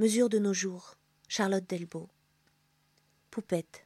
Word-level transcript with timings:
Mesure 0.00 0.28
de 0.28 0.38
nos 0.38 0.54
jours. 0.54 0.94
Charlotte 1.26 1.68
Delbo. 1.68 2.08
Poupette. 3.32 3.84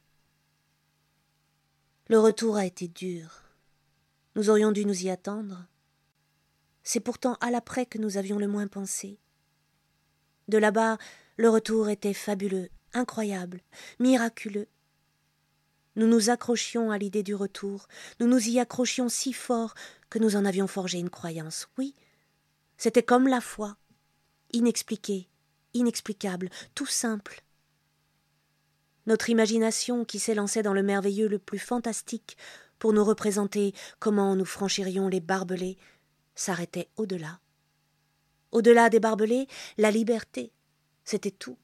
Le 2.07 2.19
retour 2.19 2.55
a 2.55 2.67
été 2.67 2.87
dur. 2.87 3.41
Nous 4.35 4.51
aurions 4.51 4.71
dû 4.71 4.85
nous 4.85 5.05
y 5.05 5.09
attendre. 5.09 5.65
C'est 6.83 6.99
pourtant 6.99 7.33
à 7.41 7.49
l'après 7.49 7.87
que 7.87 7.97
nous 7.97 8.17
avions 8.17 8.37
le 8.37 8.47
moins 8.47 8.67
pensé. 8.67 9.17
De 10.49 10.59
là-bas, 10.59 10.99
le 11.37 11.49
retour 11.49 11.89
était 11.89 12.13
fabuleux, 12.13 12.69
incroyable, 12.93 13.61
miraculeux. 13.99 14.67
Nous 15.95 16.05
nous 16.05 16.29
accrochions 16.29 16.91
à 16.91 16.99
l'idée 16.99 17.23
du 17.23 17.33
retour, 17.33 17.87
nous 18.19 18.27
nous 18.27 18.49
y 18.49 18.59
accrochions 18.59 19.09
si 19.09 19.33
fort 19.33 19.73
que 20.11 20.19
nous 20.19 20.35
en 20.35 20.45
avions 20.45 20.67
forgé 20.67 20.99
une 20.99 21.09
croyance. 21.09 21.69
Oui, 21.79 21.95
c'était 22.77 23.01
comme 23.01 23.27
la 23.27 23.41
foi, 23.41 23.77
inexpliquée, 24.51 25.27
inexplicable, 25.73 26.49
tout 26.75 26.85
simple. 26.85 27.43
Notre 29.05 29.29
imagination, 29.29 30.05
qui 30.05 30.19
s'élançait 30.19 30.63
dans 30.63 30.73
le 30.73 30.83
merveilleux 30.83 31.27
le 31.27 31.39
plus 31.39 31.59
fantastique 31.59 32.37
pour 32.79 32.93
nous 32.93 33.03
représenter 33.03 33.73
comment 33.99 34.35
nous 34.35 34.45
franchirions 34.45 35.07
les 35.07 35.19
barbelés, 35.19 35.77
s'arrêtait 36.35 36.89
au-delà. 36.95 37.39
Au-delà 38.51 38.89
des 38.89 38.99
barbelés, 38.99 39.47
la 39.77 39.91
liberté, 39.91 40.51
c'était 41.03 41.31
tout. 41.31 41.57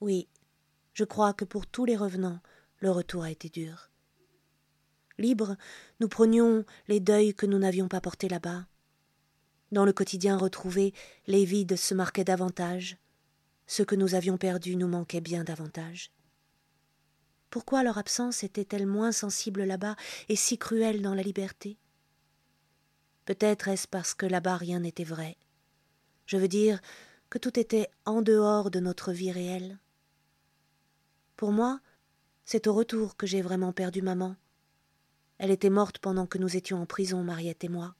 Oui, 0.00 0.28
je 0.92 1.04
crois 1.04 1.32
que 1.32 1.44
pour 1.44 1.66
tous 1.66 1.84
les 1.84 1.96
revenants, 1.96 2.40
le 2.78 2.90
retour 2.90 3.24
a 3.24 3.30
été 3.30 3.48
dur. 3.48 3.90
Libres, 5.18 5.56
nous 6.00 6.08
prenions 6.08 6.64
les 6.88 7.00
deuils 7.00 7.34
que 7.34 7.46
nous 7.46 7.58
n'avions 7.58 7.88
pas 7.88 8.00
portés 8.00 8.28
là-bas. 8.28 8.66
Dans 9.72 9.84
le 9.84 9.92
quotidien 9.92 10.36
retrouvé, 10.36 10.94
les 11.26 11.44
vides 11.44 11.76
se 11.76 11.94
marquaient 11.94 12.24
davantage. 12.24 12.96
Ce 13.66 13.82
que 13.82 13.96
nous 13.96 14.14
avions 14.14 14.38
perdu 14.38 14.76
nous 14.76 14.86
manquait 14.86 15.20
bien 15.20 15.42
davantage. 15.42 16.12
Pourquoi 17.50 17.82
leur 17.82 17.98
absence 17.98 18.44
était-elle 18.44 18.86
moins 18.86 19.12
sensible 19.12 19.64
là-bas 19.64 19.96
et 20.28 20.36
si 20.36 20.58
cruelle 20.58 21.02
dans 21.02 21.14
la 21.14 21.22
liberté? 21.22 21.78
Peut-être 23.24 23.68
est-ce 23.68 23.88
parce 23.88 24.14
que 24.14 24.26
là-bas 24.26 24.56
rien 24.56 24.80
n'était 24.80 25.04
vrai. 25.04 25.36
Je 26.26 26.36
veux 26.36 26.48
dire 26.48 26.80
que 27.28 27.38
tout 27.38 27.58
était 27.58 27.88
en 28.04 28.22
dehors 28.22 28.70
de 28.70 28.78
notre 28.78 29.12
vie 29.12 29.32
réelle. 29.32 29.78
Pour 31.36 31.50
moi, 31.50 31.80
c'est 32.44 32.68
au 32.68 32.74
retour 32.74 33.16
que 33.16 33.26
j'ai 33.26 33.42
vraiment 33.42 33.72
perdu 33.72 34.00
maman. 34.00 34.36
Elle 35.38 35.50
était 35.50 35.70
morte 35.70 35.98
pendant 35.98 36.26
que 36.26 36.38
nous 36.38 36.56
étions 36.56 36.80
en 36.80 36.86
prison, 36.86 37.22
Mariette 37.24 37.64
et 37.64 37.68
moi. 37.68 37.96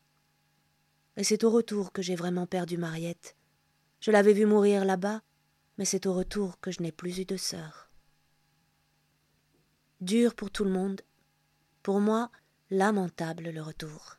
Et 1.16 1.24
c'est 1.24 1.44
au 1.44 1.50
retour 1.50 1.92
que 1.92 2.02
j'ai 2.02 2.16
vraiment 2.16 2.46
perdu 2.46 2.76
Mariette. 2.76 3.36
Je 4.00 4.10
l'avais 4.10 4.32
vue 4.32 4.46
mourir 4.46 4.84
là-bas, 4.84 5.22
mais 5.78 5.84
c'est 5.84 6.06
au 6.06 6.12
retour 6.12 6.60
que 6.60 6.70
je 6.70 6.82
n'ai 6.82 6.92
plus 6.92 7.18
eu 7.18 7.24
de 7.24 7.36
sœur. 7.36 7.90
Dur 10.00 10.34
pour 10.34 10.50
tout 10.50 10.64
le 10.64 10.70
monde, 10.70 11.00
pour 11.82 12.00
moi, 12.00 12.30
lamentable 12.70 13.50
le 13.50 13.62
retour 13.62 14.18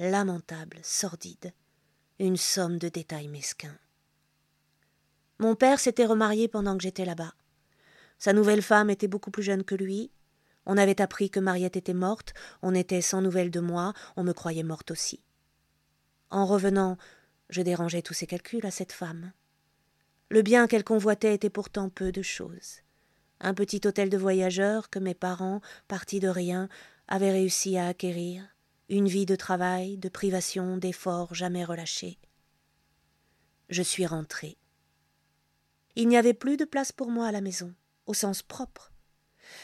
lamentable, 0.00 0.78
sordide, 0.82 1.52
une 2.18 2.38
somme 2.38 2.78
de 2.78 2.88
détails 2.88 3.28
mesquins. 3.28 3.76
Mon 5.38 5.54
père 5.54 5.78
s'était 5.78 6.06
remarié 6.06 6.48
pendant 6.48 6.76
que 6.76 6.82
j'étais 6.82 7.04
là-bas. 7.04 7.34
Sa 8.18 8.32
nouvelle 8.32 8.62
femme 8.62 8.88
était 8.88 9.08
beaucoup 9.08 9.30
plus 9.30 9.42
jeune 9.42 9.62
que 9.62 9.74
lui. 9.74 10.10
On 10.64 10.78
avait 10.78 11.02
appris 11.02 11.28
que 11.30 11.40
Mariette 11.40 11.76
était 11.76 11.94
morte, 11.94 12.32
on 12.62 12.74
était 12.74 13.02
sans 13.02 13.20
nouvelles 13.20 13.50
de 13.50 13.60
moi, 13.60 13.92
on 14.16 14.24
me 14.24 14.32
croyait 14.32 14.62
morte 14.62 14.90
aussi. 14.90 15.22
En 16.30 16.46
revenant, 16.46 16.96
je 17.48 17.62
dérangeais 17.62 18.02
tous 18.02 18.14
ses 18.14 18.26
calculs 18.26 18.66
à 18.66 18.70
cette 18.70 18.92
femme. 18.92 19.32
Le 20.30 20.42
bien 20.42 20.68
qu'elle 20.68 20.84
convoitait 20.84 21.34
était 21.34 21.50
pourtant 21.50 21.88
peu 21.88 22.12
de 22.12 22.22
choses. 22.22 22.80
Un 23.40 23.54
petit 23.54 23.80
hôtel 23.84 24.10
de 24.10 24.18
voyageurs 24.18 24.90
que 24.90 24.98
mes 24.98 25.14
parents, 25.14 25.60
partis 25.88 26.20
de 26.20 26.28
rien, 26.28 26.68
avaient 27.08 27.32
réussi 27.32 27.76
à 27.76 27.88
acquérir, 27.88 28.44
une 28.88 29.08
vie 29.08 29.26
de 29.26 29.34
travail, 29.34 29.98
de 29.98 30.08
privation, 30.08 30.76
d'efforts 30.76 31.34
jamais 31.34 31.64
relâchés. 31.64 32.18
Je 33.68 33.82
suis 33.82 34.06
rentrée. 34.06 34.56
Il 35.96 36.06
n'y 36.06 36.16
avait 36.16 36.34
plus 36.34 36.56
de 36.56 36.64
place 36.64 36.92
pour 36.92 37.10
moi 37.10 37.26
à 37.26 37.32
la 37.32 37.40
maison, 37.40 37.74
au 38.06 38.14
sens 38.14 38.42
propre. 38.42 38.92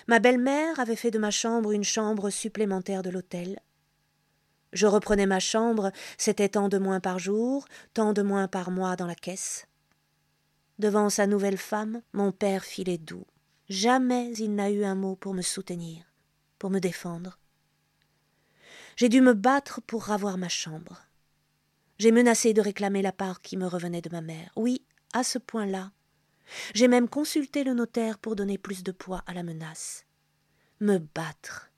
Ma 0.09 0.19
belle-mère 0.19 0.81
avait 0.81 0.97
fait 0.97 1.13
de 1.13 1.19
ma 1.19 1.31
chambre 1.31 1.71
une 1.71 1.85
chambre 1.85 2.31
supplémentaire 2.31 3.03
de 3.03 3.11
l'hôtel. 3.11 3.61
Je 4.77 4.87
reprenais 4.87 5.25
ma 5.25 5.41
chambre, 5.41 5.91
c'était 6.19 6.51
tant 6.51 6.69
de 6.69 6.77
moins 6.77 7.01
par 7.01 7.19
jour, 7.19 7.67
tant 7.95 8.13
de 8.13 8.21
moins 8.21 8.47
par 8.47 8.71
mois 8.71 8.95
dans 8.95 9.07
la 9.07 9.15
caisse. 9.15 9.67
Devant 10.79 11.09
sa 11.09 11.27
nouvelle 11.27 11.57
femme, 11.57 12.03
mon 12.13 12.31
père 12.31 12.63
filait 12.63 12.99
doux. 12.99 13.25
Jamais 13.71 14.35
il 14.35 14.55
n'a 14.55 14.71
eu 14.71 14.85
un 14.85 14.95
mot 14.95 15.17
pour 15.17 15.33
me 15.33 15.41
soutenir, 15.41 16.05
pour 16.59 16.69
me 16.69 16.79
défendre. 16.79 17.39
J'ai 18.97 19.09
dû 19.09 19.23
me 19.23 19.33
battre 19.33 19.81
pour 19.81 20.05
ravoir 20.05 20.37
ma 20.37 20.51
chambre. 20.51 21.07
J'ai 21.99 22.13
menacé 22.13 22.53
de 22.53 22.61
réclamer 22.61 23.01
la 23.01 23.13
part 23.13 23.41
qui 23.41 23.57
me 23.57 23.67
revenait 23.67 24.03
de 24.03 24.11
ma 24.11 24.21
mère. 24.21 24.51
Oui, 24.57 24.85
à 25.15 25.25
ce 25.25 25.39
point-là. 25.39 25.91
J'ai 26.75 26.87
même 26.87 27.09
consulté 27.09 27.65
le 27.65 27.73
notaire 27.73 28.19
pour 28.19 28.37
donner 28.37 28.59
plus 28.59 28.83
de 28.83 28.93
poids 28.93 29.25
à 29.27 29.33
la 29.33 29.43
menace. 29.43 30.05
Me 30.81 30.99
battre. 30.99 31.71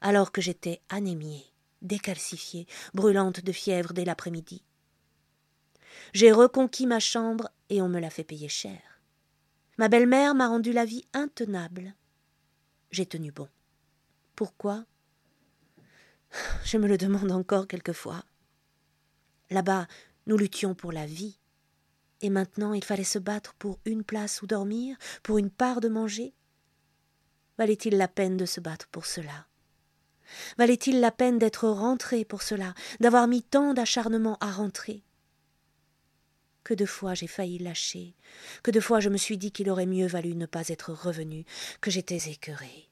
Alors 0.00 0.30
que 0.30 0.40
j'étais 0.40 0.80
anémiée, 0.88 1.51
décalcifiée, 1.82 2.66
brûlante 2.94 3.40
de 3.40 3.52
fièvre 3.52 3.92
dès 3.92 4.04
l'après-midi. 4.04 4.64
J'ai 6.14 6.32
reconquis 6.32 6.86
ma 6.86 7.00
chambre 7.00 7.50
et 7.68 7.82
on 7.82 7.88
me 7.88 8.00
l'a 8.00 8.10
fait 8.10 8.24
payer 8.24 8.48
cher. 8.48 8.80
Ma 9.78 9.88
belle-mère 9.88 10.34
m'a 10.34 10.48
rendu 10.48 10.72
la 10.72 10.84
vie 10.84 11.04
intenable. 11.12 11.94
J'ai 12.90 13.06
tenu 13.06 13.32
bon. 13.32 13.48
Pourquoi? 14.36 14.84
Je 16.64 16.78
me 16.78 16.86
le 16.86 16.98
demande 16.98 17.32
encore 17.32 17.66
quelquefois. 17.66 18.24
Là-bas, 19.50 19.86
nous 20.26 20.36
luttions 20.36 20.74
pour 20.74 20.92
la 20.92 21.06
vie. 21.06 21.38
Et 22.20 22.30
maintenant, 22.30 22.72
il 22.72 22.84
fallait 22.84 23.04
se 23.04 23.18
battre 23.18 23.54
pour 23.54 23.80
une 23.84 24.04
place 24.04 24.42
où 24.42 24.46
dormir, 24.46 24.96
pour 25.22 25.38
une 25.38 25.50
part 25.50 25.80
de 25.80 25.88
manger? 25.88 26.34
Valait-il 27.58 27.96
la 27.96 28.08
peine 28.08 28.36
de 28.36 28.46
se 28.46 28.60
battre 28.60 28.88
pour 28.88 29.06
cela? 29.06 29.46
Valait-il 30.58 31.00
la 31.00 31.10
peine 31.10 31.38
d'être 31.38 31.68
rentré 31.68 32.24
pour 32.24 32.42
cela, 32.42 32.74
d'avoir 33.00 33.26
mis 33.28 33.42
tant 33.42 33.74
d'acharnement 33.74 34.38
à 34.40 34.50
rentrer? 34.50 35.02
Que 36.64 36.74
de 36.74 36.86
fois 36.86 37.14
j'ai 37.14 37.26
failli 37.26 37.58
lâcher, 37.58 38.14
que 38.62 38.70
de 38.70 38.80
fois 38.80 39.00
je 39.00 39.08
me 39.08 39.16
suis 39.16 39.36
dit 39.36 39.52
qu'il 39.52 39.68
aurait 39.68 39.86
mieux 39.86 40.06
valu 40.06 40.34
ne 40.34 40.46
pas 40.46 40.68
être 40.68 40.92
revenu, 40.92 41.44
que 41.80 41.90
j'étais 41.90 42.30
écœuré. 42.30 42.88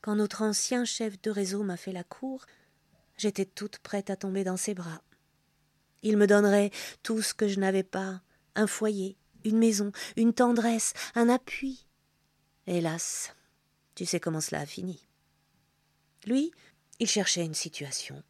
Quand 0.00 0.16
notre 0.16 0.42
ancien 0.42 0.84
chef 0.84 1.20
de 1.20 1.30
réseau 1.30 1.62
m'a 1.64 1.76
fait 1.76 1.92
la 1.92 2.04
cour, 2.04 2.46
j'étais 3.18 3.44
toute 3.44 3.78
prête 3.78 4.08
à 4.08 4.16
tomber 4.16 4.44
dans 4.44 4.56
ses 4.56 4.72
bras. 4.72 5.02
Il 6.02 6.16
me 6.16 6.26
donnerait 6.26 6.70
tout 7.02 7.22
ce 7.22 7.34
que 7.34 7.48
je 7.48 7.58
n'avais 7.58 7.82
pas, 7.82 8.22
un 8.54 8.66
foyer, 8.66 9.18
une 9.44 9.58
maison, 9.58 9.92
une 10.16 10.32
tendresse, 10.32 10.92
un 11.14 11.28
appui. 11.28 11.86
Hélas, 12.66 13.35
tu 13.96 14.06
sais 14.06 14.20
comment 14.20 14.40
cela 14.40 14.60
a 14.60 14.66
fini. 14.66 15.00
Lui, 16.26 16.52
il 17.00 17.08
cherchait 17.08 17.44
une 17.44 17.54
situation. 17.54 18.22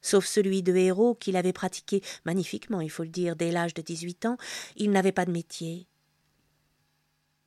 Sauf 0.00 0.24
celui 0.24 0.62
de 0.62 0.74
héros 0.74 1.14
qu'il 1.14 1.36
avait 1.36 1.52
pratiqué 1.52 2.02
magnifiquement, 2.24 2.80
il 2.80 2.90
faut 2.90 3.02
le 3.02 3.10
dire, 3.10 3.36
dès 3.36 3.50
l'âge 3.50 3.74
de 3.74 3.82
dix-huit 3.82 4.24
ans, 4.24 4.38
il 4.76 4.92
n'avait 4.92 5.12
pas 5.12 5.26
de 5.26 5.32
métier. 5.32 5.88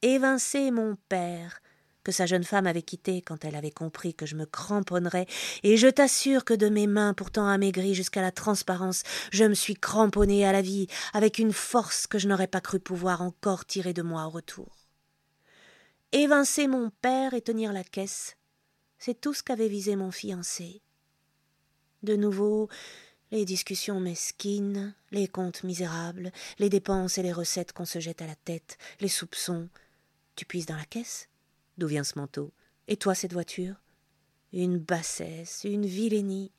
Évincer 0.01 0.69
mon 0.69 0.97
père, 1.07 1.61
que 2.03 2.11
sa 2.11 2.25
jeune 2.25 2.43
femme 2.43 2.67
avait 2.67 2.81
quitté 2.81 3.21
quand 3.21 3.45
elle 3.45 3.55
avait 3.55 3.71
compris 3.71 4.13
que 4.13 4.25
je 4.25 4.35
me 4.35 4.45
cramponnerais, 4.45 5.25
et 5.63 5.77
je 5.77 5.87
t'assure 5.87 6.43
que 6.43 6.53
de 6.53 6.67
mes 6.67 6.87
mains 6.87 7.13
pourtant 7.13 7.47
amaigries 7.47 7.95
jusqu'à 7.95 8.21
la 8.21 8.31
transparence, 8.31 9.03
je 9.31 9.45
me 9.45 9.53
suis 9.53 9.75
cramponnée 9.75 10.45
à 10.45 10.51
la 10.51 10.61
vie 10.61 10.87
avec 11.13 11.39
une 11.39 11.53
force 11.53 12.05
que 12.05 12.19
je 12.19 12.27
n'aurais 12.27 12.47
pas 12.47 12.61
cru 12.61 12.81
pouvoir 12.81 13.21
encore 13.21 13.65
tirer 13.65 13.93
de 13.93 14.01
moi 14.01 14.25
au 14.25 14.29
retour. 14.29 14.82
Évincer 16.15 16.67
mon 16.67 16.91
père 17.01 17.33
et 17.33 17.41
tenir 17.41 17.73
la 17.73 17.83
caisse, 17.83 18.37
c'est 18.99 19.19
tout 19.19 19.33
ce 19.33 19.41
qu'avait 19.41 19.67
visé 19.67 19.95
mon 19.95 20.11
fiancé. 20.11 20.83
De 22.03 22.15
nouveau, 22.15 22.69
les 23.31 23.45
discussions 23.45 23.99
mesquines, 23.99 24.93
les 25.09 25.27
comptes 25.27 25.63
misérables, 25.63 26.31
les 26.59 26.69
dépenses 26.69 27.17
et 27.17 27.23
les 27.23 27.33
recettes 27.33 27.73
qu'on 27.73 27.85
se 27.85 27.99
jette 27.99 28.21
à 28.21 28.27
la 28.27 28.35
tête, 28.35 28.77
les 28.99 29.07
soupçons. 29.07 29.69
Tu 30.35 30.45
puises 30.45 30.67
dans 30.67 30.77
la 30.77 30.85
caisse? 30.85 31.29
D'où 31.79 31.87
vient 31.87 32.03
ce 32.03 32.19
manteau? 32.19 32.53
Et 32.87 32.97
toi 32.97 33.15
cette 33.15 33.33
voiture? 33.33 33.81
Une 34.51 34.77
bassesse, 34.77 35.63
une 35.63 35.87
vilainie. 35.87 36.51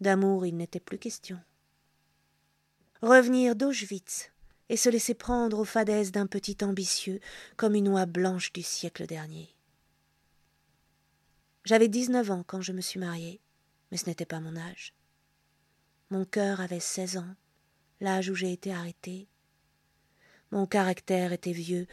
D'amour 0.00 0.46
il 0.46 0.56
n'était 0.56 0.80
plus 0.80 0.98
question. 0.98 1.38
Revenir 3.02 3.54
d'Auschwitz 3.54 4.32
et 4.68 4.76
se 4.76 4.88
laisser 4.88 5.14
prendre 5.14 5.58
aux 5.58 5.64
fadaises 5.64 6.12
d'un 6.12 6.26
petit 6.26 6.56
ambitieux 6.62 7.20
comme 7.56 7.74
une 7.74 7.88
oie 7.88 8.06
blanche 8.06 8.52
du 8.52 8.62
siècle 8.62 9.06
dernier. 9.06 9.54
J'avais 11.64 11.88
dix-neuf 11.88 12.30
ans 12.30 12.44
quand 12.46 12.60
je 12.60 12.72
me 12.72 12.80
suis 12.80 13.00
mariée, 13.00 13.40
mais 13.90 13.96
ce 13.96 14.06
n'était 14.06 14.26
pas 14.26 14.40
mon 14.40 14.56
âge. 14.56 14.94
Mon 16.10 16.24
cœur 16.24 16.60
avait 16.60 16.80
seize 16.80 17.18
ans, 17.18 17.34
l'âge 18.00 18.30
où 18.30 18.34
j'ai 18.34 18.52
été 18.52 18.72
arrêtée. 18.72 19.28
Mon 20.50 20.66
caractère 20.66 21.32
était 21.32 21.52
vieux 21.52 21.86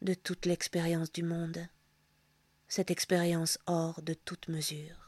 de 0.00 0.14
toute 0.14 0.46
l'expérience 0.46 1.12
du 1.12 1.22
monde, 1.22 1.66
cette 2.68 2.90
expérience 2.90 3.58
hors 3.66 4.00
de 4.02 4.14
toute 4.14 4.48
mesure. 4.48 5.07